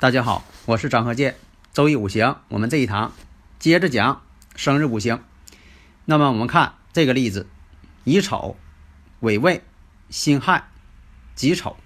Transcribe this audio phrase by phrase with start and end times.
[0.00, 1.36] 大家好，我是张和建。
[1.74, 3.12] 周易五行，我们这一堂
[3.58, 4.22] 接着讲
[4.56, 5.22] 生日五行。
[6.06, 7.46] 那么我们看这个例子：
[8.04, 8.56] 乙丑、
[9.20, 9.62] 癸未、
[10.08, 10.64] 辛亥、
[11.34, 11.76] 己丑。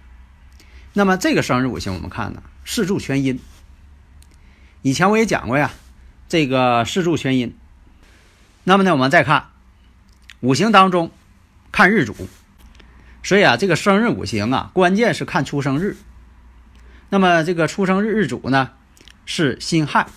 [0.93, 3.41] 那么这个生日五行，我们看呢，四柱全阴。
[4.83, 5.73] 以前我也讲过呀，
[6.29, 7.59] 这个四柱全阴。
[8.63, 9.49] 那么呢，我们再看
[10.39, 11.11] 五行当中
[11.73, 12.15] 看日主，
[13.25, 15.97] 所以啊，这个生日五行啊，关键是看出生日。
[17.15, 18.71] 那么这个出生日日主呢
[19.25, 20.09] 是辛亥，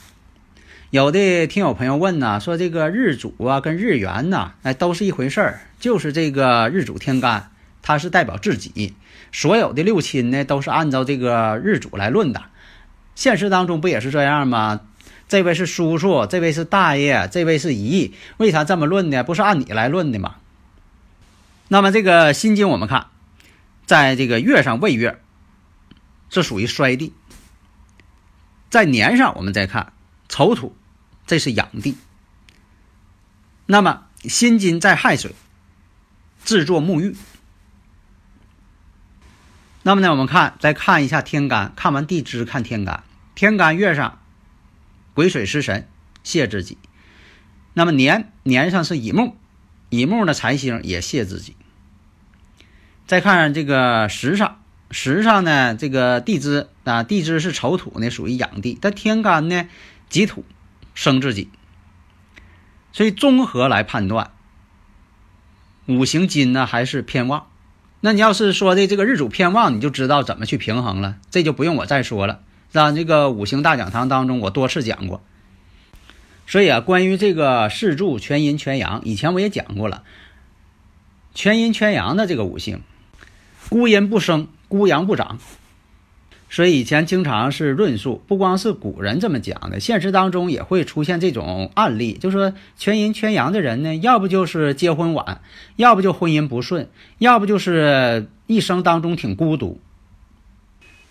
[0.90, 7.52] 有的听友朋友问呢，说这个日主啊跟日元呢，哎都是一回事儿，就是这个日主天干，
[7.84, 8.95] 它是代表自己，
[9.31, 12.42] 所有的六亲呢都是按照这个日主来论的。
[13.14, 14.82] 现实当中不也是这样吗？
[15.28, 19.23] 这位是叔叔，这位是大爷，这位是姨，为啥这么论呢？
[19.23, 20.38] 不是按你来论的吗？
[21.67, 23.06] 那么这个心经我们看，
[23.86, 25.20] 在这个月上未月。
[26.30, 27.14] 这属于衰地，
[28.70, 29.94] 在年上我们再看
[30.28, 30.75] 丑土，
[31.25, 31.95] 这是养地。
[33.66, 35.33] 那么辛金在亥水，
[36.44, 37.16] 制作沐浴。
[39.83, 44.20] 那么呢，我们看再看一下天干，看完地支看天干，天干月上
[45.14, 45.88] 癸水食神
[46.23, 46.78] 泄自己。
[47.73, 49.38] 那么年年上是乙木，
[49.89, 51.55] 乙木呢财星也泄自己。
[53.05, 54.61] 再看这个时上。
[54.89, 59.67] 时上呢，这个地支啊，地支是丑土呢，属于养地；但天干呢，
[60.09, 60.45] 己土
[60.93, 61.49] 生自己。
[62.93, 64.31] 所以综合来判断，
[65.87, 67.47] 五行金呢还是偏旺。
[67.99, 72.39] 那你要是说的这个日主偏旺，你就知道怎么去平衡了，这就不用我再说了。
[72.70, 75.21] 在这个五行大讲堂当中，我多次讲过。
[76.45, 80.03] 所以啊，关于这个四柱全阴全阳，以前我也讲过了。
[81.33, 82.81] 全阴全阳的这个五行，
[83.70, 84.47] 孤阴不生。
[84.67, 85.39] 孤阳不长，
[86.50, 95.42] 所以以前经常是论述，不光是古人这么讲的，现实当中也会出现这种案例，就说全阴全阳的人呢，要不就是结婚晚，
[95.76, 99.80] 要不就婚姻不顺，要不就是一生当中挺孤独。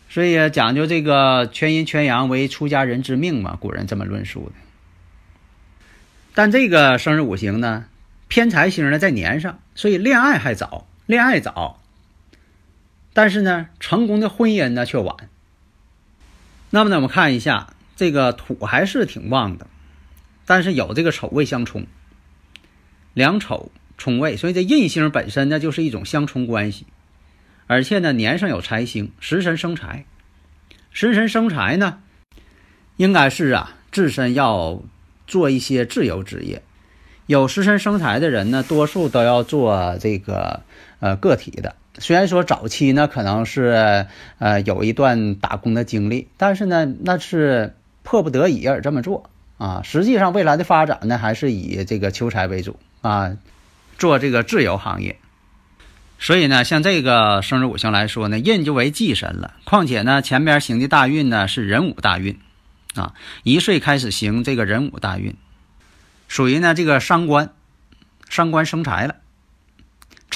[0.09, 4.53] 所以讲究这个全阴全阳为出家人之命嘛，古人这么论述的。
[6.35, 7.87] 但这个生日五行呢，
[8.29, 11.83] 偏财星呢在年上，所以恋爱还早，恋爱早。
[13.17, 15.17] 但是呢，成功的婚姻呢却晚。
[16.69, 19.69] 那么呢，我们看一下这个土还是挺旺的，
[20.45, 21.87] 但是有这个丑未相冲，
[23.15, 26.85] 两丑冲位，所以这印星本身呢就是一种相冲关系。
[27.67, 30.05] 而且呢，年上有财星，食神生财，
[30.91, 32.01] 食神生财呢，
[32.99, 34.83] 应该是啊，自身要
[35.27, 36.63] 做一些自由职业。
[37.25, 40.61] 有食神生财的人呢，多数都要做这个
[41.01, 41.77] 呃个体的。
[41.99, 44.07] 虽然说早期呢可能是
[44.39, 49.81] 呃有一段打工的经历，但是呢那是迫不得已而这么做啊。
[49.83, 53.37] 实际上未来的发展呢还是以这个求财为主啊，
[53.99, 55.17] 做这个自由行业。
[56.19, 59.55] 所以呢，像这个生日五行来说呢，印就为忌神了。
[59.65, 62.39] 况且呢，前边行的大运呢是壬午大运
[62.95, 65.37] 啊，一岁开始行这个壬午大运，
[66.27, 67.51] 属于呢这个伤官，
[68.31, 69.17] 伤官生财了。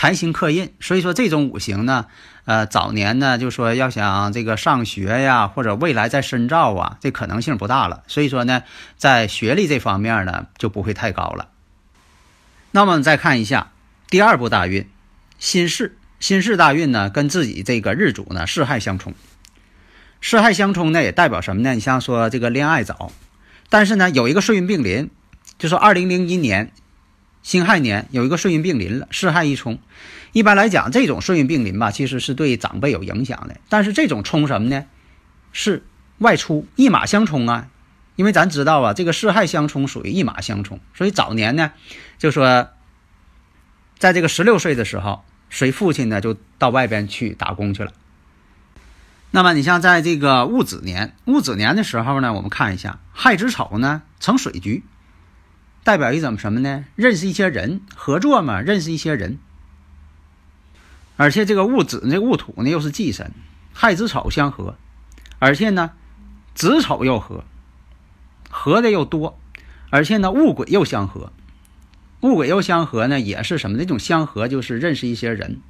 [0.00, 2.06] 财星克印，所以说这种五行呢，
[2.46, 8.02] 呃，早年呢就说要想这个上学呀，或者未来再深造啊，这可能性不大了。
[8.06, 8.62] 所以说呢，
[8.96, 11.48] 在学历这方面呢就不会太高了。
[12.70, 13.72] 那么再看一下
[14.08, 14.88] 第二步大运，
[15.38, 19.12] 辛巳，辛巳大运呢跟自己这个日主呢巳亥相冲，
[20.22, 21.74] 巳亥相冲呢也代表什么呢？
[21.74, 23.12] 你像说这个恋爱早，
[23.68, 25.10] 但是呢有一个岁运并临，
[25.58, 26.72] 就说二零零一年。
[27.42, 29.78] 辛亥年有一个岁运并临了，巳亥一冲。
[30.32, 33.56] 一般来讲，这种岁运并临吧，其实是对长辈有影响的。
[33.68, 34.84] 但是这种冲什么呢？
[35.52, 35.84] 是
[36.18, 37.68] 外出一马相冲啊。
[38.16, 41.72] 因为咱知道啊，这个巳亥相冲属于一马相冲，所以早年呢，
[42.18, 42.68] 就说
[43.98, 47.92] 在这个十六岁的时候，随父亲呢就到外边去打工去了。
[49.30, 54.84] 那么你像在这个戊子年，戊子年的时候呢，我们看一下亥子丑呢成水局。
[55.82, 56.84] 代表一种什么呢？
[56.94, 59.38] 认识一些人，合作嘛，认识一些人。
[61.16, 63.32] 而且这个戊子，这戊土呢又是忌神，
[63.72, 64.76] 亥子丑相合，
[65.38, 65.92] 而且呢
[66.54, 67.44] 子丑又合，
[68.48, 69.38] 合的又多，
[69.90, 71.32] 而且呢戊癸又相合，
[72.20, 73.78] 戊癸又相合呢也是什么？
[73.78, 75.60] 这种相合就是认识一些人，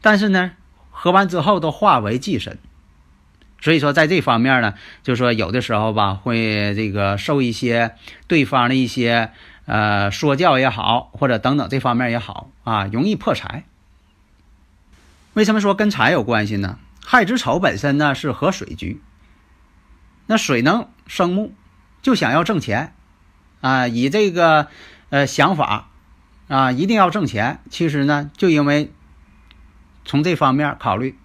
[0.00, 0.52] 但是呢
[0.90, 2.58] 合完之后都化为忌神。
[3.60, 7.96] 所以说，在这方面呢，就说有的时候吧，会这个受一些
[8.28, 9.32] 对方的一些
[9.66, 13.64] 呃说教也好，或者等等这方面也好啊，容易破财。
[15.34, 16.78] 为什么说跟财有关系呢？
[17.04, 19.00] 亥子丑本身呢是合水局，
[20.26, 21.52] 那水能生木，
[22.00, 22.94] 就想要挣钱
[23.60, 24.68] 啊，以这个
[25.10, 25.88] 呃想法
[26.46, 27.60] 啊，一定要挣钱。
[27.70, 28.92] 其实呢，就因为
[30.04, 31.18] 从这方面考虑，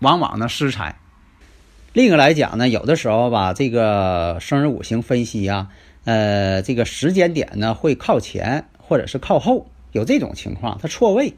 [0.00, 0.98] 往往呢失财。
[1.94, 5.68] 另一个来讲呢，有的时候吧，这个生日五行分析呀，
[6.04, 11.34] 呃，这个时间点呢会靠前或者是靠后，有这种情况，它错位。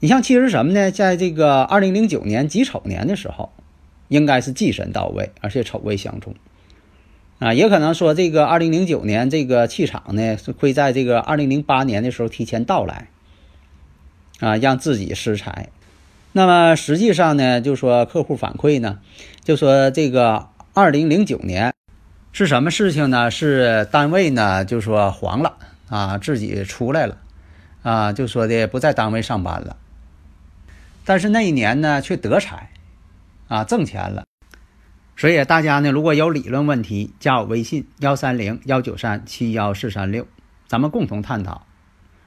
[0.00, 0.90] 你像其实什么呢？
[0.90, 3.52] 在这个二零零九年己丑年的时候，
[4.08, 6.34] 应该是忌神到位，而且丑未相冲
[7.38, 13.08] 啊，也可能说这个二零零九年这个气场呢会在这个二零零八年的时候提前到来
[14.40, 15.68] 啊，让自己失财。
[16.34, 19.00] 那么实际上呢，就说客户反馈呢，
[19.44, 21.74] 就说这个二零零九年
[22.32, 23.30] 是什么事情呢？
[23.30, 25.58] 是单位呢就说黄了
[25.90, 27.18] 啊，自己出来了
[27.82, 29.76] 啊，就说的不在单位上班了。
[31.04, 32.70] 但是那一年呢却得财
[33.48, 34.24] 啊，挣钱了。
[35.14, 40.26] 所以大家呢如果有理论问题，加我微信幺三零幺九三七幺四三六，
[40.66, 41.66] 咱们共同探讨。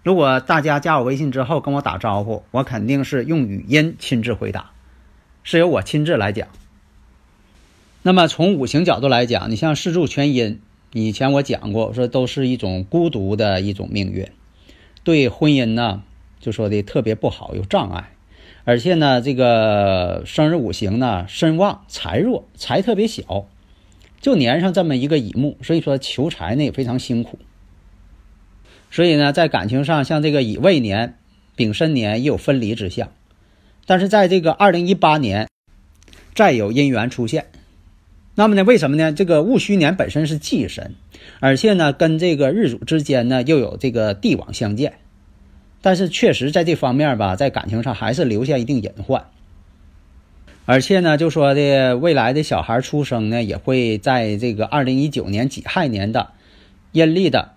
[0.05, 4.69] 如果大家加我微信之后跟我打招呼，我肯定是用语音亲自回答，
[5.43, 6.47] 是由我亲自来讲。
[8.03, 10.61] 那么从五行角度来讲，你像四柱全阴，
[10.93, 14.29] 以前我讲过，说都是一种孤独的一种命运，
[15.03, 16.03] 对婚姻呢
[16.39, 18.11] 就说的特别不好，有障碍，
[18.63, 23.47] 而且呢这个生日五行呢身旺财弱，财特别小，
[24.21, 27.39] 就粘上这么一个乙木，所以说求财呢也非常辛苦。
[28.95, 31.17] 所以呢，在感情上，像这个乙未年、
[31.57, 33.11] 丙申年也有分离之象，
[33.85, 35.49] 但是在这个二零一八年，
[36.33, 37.47] 再有姻缘出现。
[38.35, 39.11] 那么呢，为什么呢？
[39.11, 40.95] 这个戊戌年本身是忌神，
[41.41, 44.93] 而且呢，跟这个日主之间呢又有这个地网相见，
[45.81, 49.25] 但是确实在这方面吧，在感情上还是留下一定隐患。
[50.63, 56.31] 而且呢，就说的未来的小孩出生呢，也会在这个二零一九年己亥年的
[56.93, 57.54] 阴历的。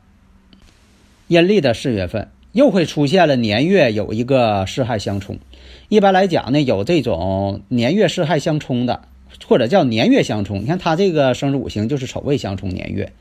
[1.28, 5.38] 阴历的四月份又会出现了年月有一个四害相冲，
[5.90, 9.02] 一般来讲呢，有这种年月四害相冲的，
[9.46, 10.62] 或者叫年月相冲。
[10.62, 13.12] 你看他这个生日五行就是丑未相冲年月，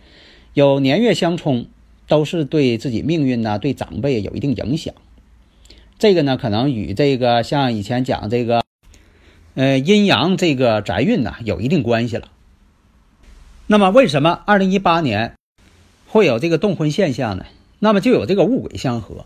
[0.54, 1.65] 有年月相冲，
[2.07, 4.94] 都是对自己命运呐，对长辈有一定影响。
[6.00, 8.63] 这个呢，可能与这个像以前讲这个，
[9.56, 12.30] 呃，阴阳这个宅运呐，有一定关系了。
[13.68, 15.33] 那么为什么二零一八年
[16.07, 17.45] 会有这个动婚现象呢？
[17.79, 19.25] 那么就有这个戊癸相合，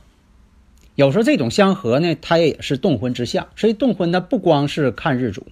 [0.96, 3.48] 有时候这种相合呢，它也是动婚之相。
[3.56, 5.48] 所以动婚呢，不光是看日主。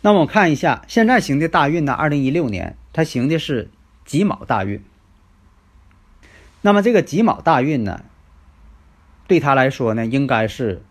[0.00, 3.70] 那么我看一下现在行的大运呢，二零一六年它行的是
[4.04, 4.82] 己卯大运。
[6.60, 8.04] 那么这个己卯大运呢，
[9.26, 10.82] 对他来说呢，应该是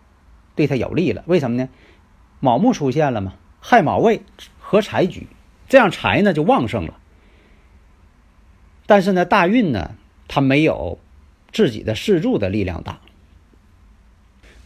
[0.54, 1.22] 对他有利了。
[1.26, 1.70] 为什么呢？
[2.40, 4.22] 卯木出现了嘛，亥卯未
[4.60, 5.28] 合财局，
[5.68, 6.98] 这样财呢就旺盛了。
[8.84, 9.92] 但是呢，大运呢？
[10.34, 10.98] 他没有
[11.52, 13.00] 自己的四柱的力量大，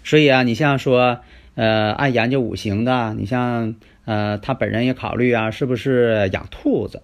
[0.04, 1.18] 所以啊，你像说，
[1.56, 7.02] 呃，爱研究五行的，你像呃，他本人也考虑啊，是不是养兔子？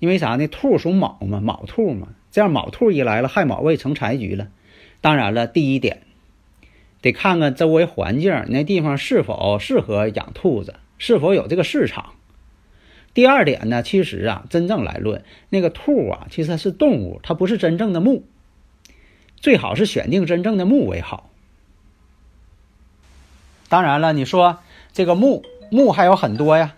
[0.00, 0.46] 因为啥呢？
[0.48, 4.48] 兔属卯嘛，卯兔嘛，这样卯兔一来了，亥卯未成财局了。
[5.00, 6.02] 当然了，第一点
[7.00, 12.12] 得看看周围环境，那地方是否适合养兔子，是否有这个市场。
[13.14, 18.24] 第二点呢，其实啊，真正来论那个兔啊，其实它是动物，它不是真正的木。
[19.36, 21.30] 最好是选定真正的木为好。
[23.68, 24.60] 当然了，你说
[24.92, 26.74] 这个木木还有很多呀。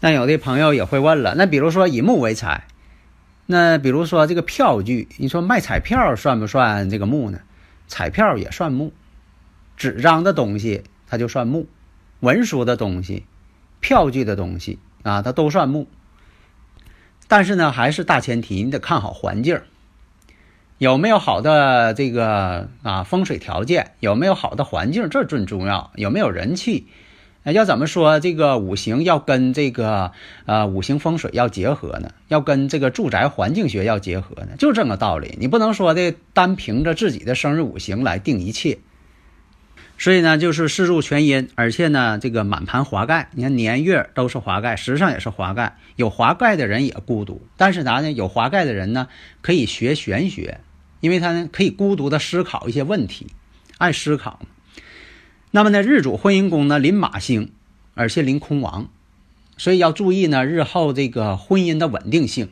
[0.00, 2.66] 那有的朋友也会问了，那比如说以木为财，
[3.46, 7.40] 那比如说这个票据，你说卖彩票算不算这个木呢？
[7.88, 8.92] 彩票也算木，
[9.76, 11.66] 纸张的东西它就算木，
[12.20, 13.24] 文书的东西，
[13.80, 14.78] 票据的东西。
[15.06, 15.86] 啊，它都算木，
[17.28, 19.60] 但是呢，还是大前提，你得看好环境，
[20.78, 25.92] 有没有好的这个啊风水条件，有没有好的环境，这最重要。
[25.94, 26.88] 有没有人气？
[27.44, 30.10] 要怎么说这个五行要跟这个
[30.46, 32.10] 呃五行风水要结合呢？
[32.26, 34.56] 要跟这个住宅环境学要结合呢？
[34.58, 38.78] 就这么个道理，你不能说的单凭着自己的生日五行来定一切。
[39.98, 45.78] 所以呢，就是四柱全阴，而且呢，这个满盘华盖，你看年月都是华盖，时上也是华盖。
[45.96, 48.12] 有华盖的人也孤独，但是啥呢？
[48.12, 49.08] 有华盖的人呢，
[49.40, 50.60] 可以学玄学，
[51.00, 53.28] 因为他呢可以孤独的思考一些问题，
[53.78, 54.40] 爱思考。
[55.50, 57.50] 那么呢，日主婚姻宫呢临马星，
[57.94, 58.90] 而且临空亡，
[59.56, 62.50] 所以要注意呢日后这个婚姻的稳定性。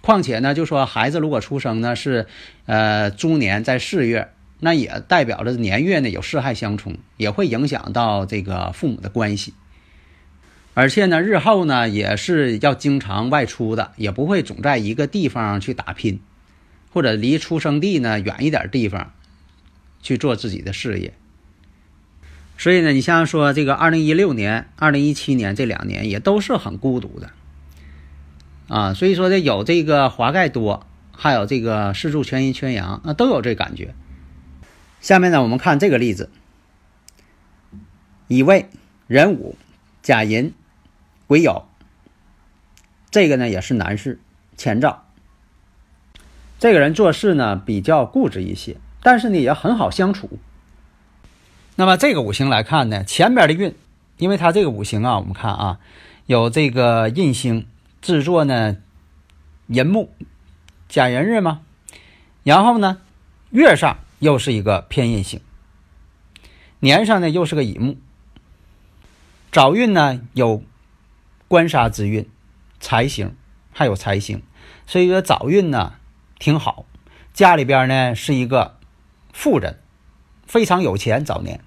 [0.00, 2.26] 况且呢，就说孩子如果出生呢是
[2.66, 4.32] 呃猪年在四月。
[4.64, 9.54] 那也代表着年月呢有四害相冲，也会影响到这个父母的关系。
[10.74, 16.20] 而且呢，日后呢也是要经常外出的，也不会总在一个地方去打拼，
[16.92, 19.12] 或者离出生地呢远一点地方
[20.00, 21.12] 去做自己的事业。
[22.56, 27.32] 所以呢，你像说这个二零一六年、二零一七年这两年也都是很孤独的
[28.68, 28.94] 啊。
[28.94, 33.92] 所以说呢，有这个华盖多，还有这个四柱全阴全阳，那都有这感觉。
[35.02, 36.30] 下面呢，我们看这个例子：
[38.28, 38.70] 乙未、
[39.08, 39.56] 壬午、
[40.00, 40.54] 甲寅、
[41.26, 41.64] 癸酉。
[43.10, 44.20] 这个呢也是男士，
[44.56, 45.04] 前兆。
[46.60, 50.38] 这个人做事呢比较固执一些，但是呢也很好相处。
[51.74, 53.74] 那么这个五行来看呢，前边的运，
[54.18, 55.80] 因为他这个五行啊，我们看啊，
[56.26, 57.66] 有这个印星
[58.00, 58.76] 制作呢，
[59.66, 60.14] 寅木、
[60.88, 61.62] 甲寅日嘛，
[62.44, 62.98] 然后呢
[63.50, 63.98] 月上。
[64.22, 65.40] 又是一个偏印星，
[66.78, 67.96] 年上呢又是个乙木，
[69.50, 70.62] 早运呢有
[71.48, 72.30] 官杀之运，
[72.78, 73.34] 财星
[73.72, 74.40] 还有财星，
[74.86, 75.94] 所以说早运呢
[76.38, 76.86] 挺好，
[77.34, 78.78] 家里边呢是一个
[79.32, 79.80] 富人，
[80.46, 81.24] 非常有钱。
[81.24, 81.58] 早年。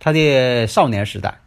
[0.00, 1.38] 他的少年时代，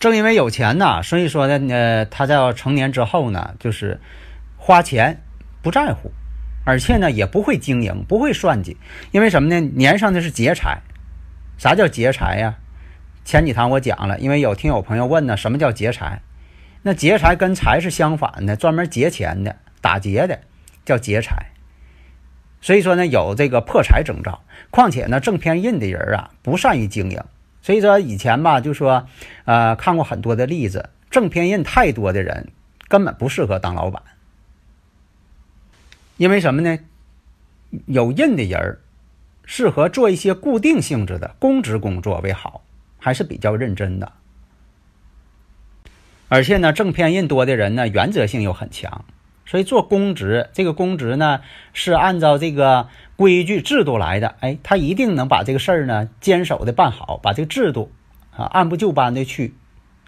[0.00, 4.00] 正因为有钱呢，所以说呢，呃，他在成年之后呢，就是
[4.56, 5.22] 花钱
[5.60, 6.10] 不在乎。
[6.64, 8.76] 而且呢，也不会经营，不会算计，
[9.10, 9.60] 因为什么呢？
[9.74, 10.80] 年上的是劫财，
[11.58, 12.56] 啥叫劫财呀？
[13.24, 16.22] 前几堂我讲了，因为有听友朋友问呢，什么叫劫财？
[16.82, 20.40] 那劫财跟财是相反的，专门劫钱的，打劫的
[20.84, 21.46] 叫劫财。
[22.60, 24.42] 所以说呢，有这个破财征兆。
[24.70, 27.20] 况且呢，正偏印的人啊，不善于经营。
[27.60, 29.06] 所以说以前吧，就说，
[29.44, 32.48] 呃，看过很多的例子，正偏印太多的人
[32.88, 34.02] 根本不适合当老板。
[36.16, 36.78] 因为什么呢？
[37.86, 38.80] 有印的人儿
[39.46, 42.62] 适合做一些固定性质的公职工作为好，
[42.98, 44.12] 还是比较认真的。
[46.28, 49.06] 而且呢，正偏印多的人呢，原则性又很强，
[49.46, 51.40] 所以做公职，这个公职呢
[51.72, 54.36] 是按照这个规矩制度来的。
[54.40, 57.90] 哎，他一定能把这个事儿呢坚守的办好，把这个制度
[58.36, 59.54] 啊按部就班的去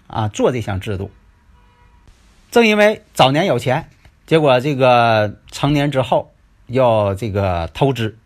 [0.05, 1.09] 啊做这项制度。
[2.51, 3.89] 正因为早年有钱。
[4.25, 6.33] 结果这个成年之后
[6.65, 8.17] 要这个透支，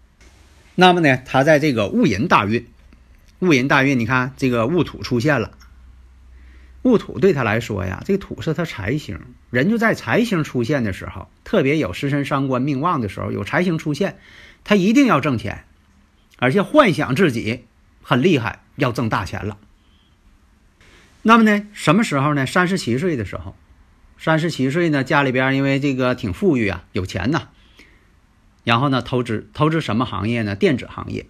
[0.76, 2.66] 那么呢，他在这个戊寅大运，
[3.40, 5.52] 戊寅大运，你看这个戊土出现了，
[6.84, 14.20] 戊土对他来说呀，这个土是他财星，人就在财星出现的时候，特别有食神伤官命旺的时候，有财星出现，
[14.64, 15.66] 他一定要挣钱，
[16.38, 17.66] 而且幻想自己
[18.02, 19.58] 很厉害，要挣大钱了。
[21.24, 22.46] 那么呢，什么时候呢？
[22.46, 23.54] 三十七岁的时候。
[24.22, 27.48] 三十七岁呢，家里边因为这个挺富裕啊，有钱呐。
[28.66, 30.56] 然后呢，投资投资什么行业呢？
[30.56, 31.26] 电子行业。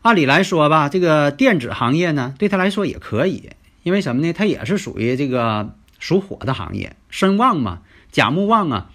[0.00, 3.50] 按理来说吧，这个电子行业呢，对他来说也可以，
[3.82, 4.32] 因为什么呢？
[4.32, 7.80] 他也是属于这个属火的行业，身旺嘛，
[8.12, 8.90] 甲木旺啊，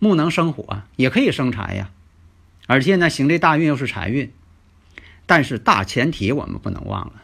[0.00, 1.90] 木能生火，也可以生财呀。
[2.66, 4.32] 而且呢，行这大运又是财运，
[5.26, 7.22] 但是大前提我们不能忘了。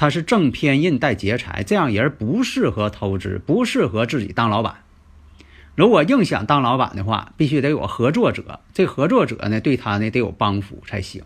[0.00, 4.84] 他是正偏印带劫财，这样人不适合投资，不适合自己当老板。
[5.74, 11.24] 如果硬想当老板的话，必须得有合作者，这合作者呢，对他呢得有帮扶才行。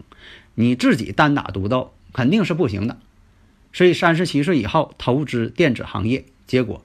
[0.54, 2.96] 你自己单打独斗肯定是不行的。
[3.74, 6.82] 所以三十七岁以后投资电子行业，结果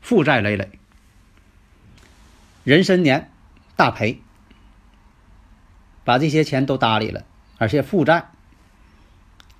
[0.00, 0.70] 负债累累，
[2.64, 3.30] 壬申年
[3.76, 4.22] 大赔，
[6.04, 7.26] 把这些钱都搭理了，
[7.58, 8.30] 而且负债，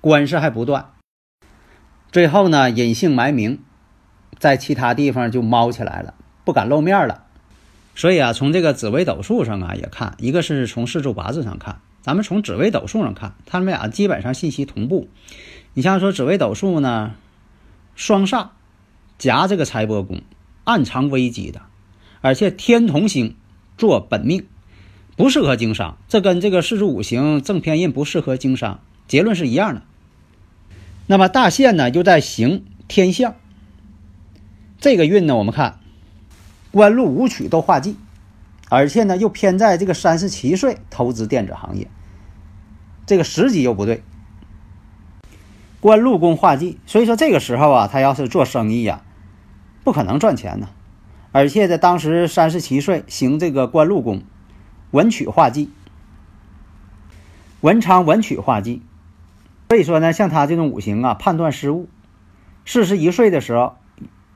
[0.01, 0.93] 官司还不断。
[2.11, 3.59] 最后呢，隐姓埋名，
[4.39, 6.13] 在其他地方就猫起来了，
[6.45, 7.23] 不敢露面了。
[7.95, 15.09] 所以啊，从这个紫微斗数上啊也看，一个是从四柱八字上看，咱们从紫微斗数上看，他们俩基本上信息同步。
[15.73, 17.15] 你像说紫微斗数呢，
[17.95, 18.49] 双煞
[19.17, 20.21] 夹这个财帛宫，
[20.63, 21.61] 暗藏危机的，
[22.21, 23.35] 而且天同星
[23.77, 24.45] 做本命，
[25.15, 25.97] 不适合经商。
[26.07, 29.81] 这跟这个四柱五行正偏印不适合经商，结论是一样的。
[31.09, 33.35] 那么大限呢，又在行天象。
[34.79, 35.79] 这个运呢，我们看
[36.69, 37.95] 官禄武曲都化忌，
[38.69, 41.89] 而且呢又偏在这个三十七岁投资电子行业，
[43.05, 44.03] 这个时机又不对。
[45.79, 49.01] 官禄宫化忌，所以说这个时候啊，他要是做生意呀，
[49.85, 50.69] 不可能赚钱呢。
[51.31, 54.23] 而且在当时三十七岁行这个官禄宫，
[54.91, 55.71] 文曲化忌，
[57.61, 58.81] 文昌文曲化忌。
[59.69, 61.89] 所以说呢，像他这种五行啊，判断失误。
[62.65, 63.75] 四十一岁的时候，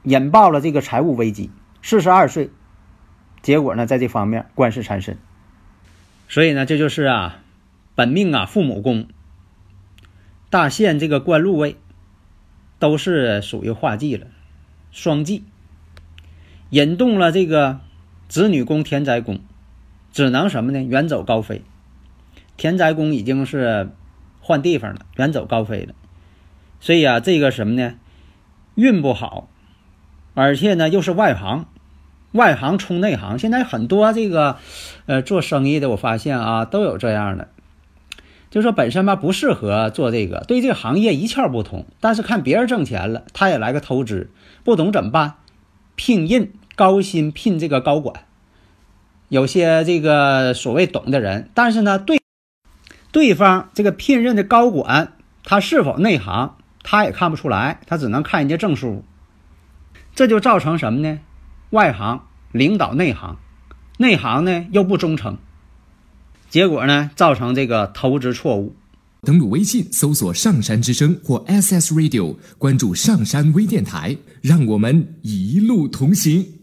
[0.03, 1.49] 引爆了这个财务危机；
[1.81, 2.49] 四十二岁，
[3.41, 5.17] 结果呢，在这方面官司缠身。
[6.27, 7.39] 所以呢，这就是啊，
[7.95, 9.07] 本命啊，父母宫、
[10.49, 11.77] 大限这个官禄位，
[12.77, 14.27] 都是属于化忌了，
[14.91, 15.45] 双忌，
[16.69, 17.79] 引动了这个
[18.27, 19.39] 子女宫、田宅宫，
[20.11, 20.83] 只能什么呢？
[20.83, 21.61] 远走高飞。
[22.57, 23.91] 田宅宫已经是。
[24.51, 25.93] 换地方了，远走高飞了，
[26.81, 27.93] 所以啊，这个什么呢？
[28.75, 29.47] 运不好，
[30.33, 31.67] 而且呢又是外行，
[32.33, 33.39] 外行冲内行。
[33.39, 34.57] 现在很多这个，
[35.05, 37.47] 呃，做生意的，我发现啊，都有这样的，
[38.49, 44.29] 就说本身吧不适合做这个，对这个行业一窍不通，但是看别人挣钱了，他也来个投资，
[44.65, 45.35] 不懂怎么办？
[45.95, 48.25] 聘印高薪聘这个高管，
[49.29, 52.20] 有些这个所谓懂的人，但是呢对。
[53.11, 55.13] 对方这个聘任的高管，
[55.43, 59.03] 他是否内行，他也看不出来，他只能看人家证书，
[60.15, 61.19] 这就造成什么呢？
[61.71, 63.37] 外行领导内行，
[63.97, 65.37] 内行呢又不忠诚，
[66.49, 68.75] 结果呢造成这个投资错误。
[69.23, 76.60] 登录微信搜索“上山之声”或 “SS Radio”，关注上山微电台，让我们一路同行。